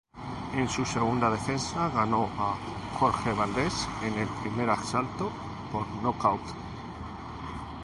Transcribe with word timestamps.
En 0.55 0.67
su 0.67 0.83
segunda 0.83 1.29
defensa 1.29 1.87
ganó 1.89 2.27
a 2.35 2.55
Jorge 2.97 3.33
Valdes 3.33 3.87
en 4.01 4.17
el 4.17 4.27
primer 4.41 4.67
asalto 4.71 5.31
por 5.71 5.87
nocaut. 6.01 6.41